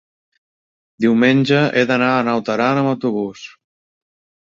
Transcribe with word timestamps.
diumenge 1.03 1.59
he 1.79 1.83
d'anar 1.91 2.07
a 2.13 2.23
Naut 2.29 2.49
Aran 2.53 2.81
amb 2.81 2.91
autobús. 2.93 3.45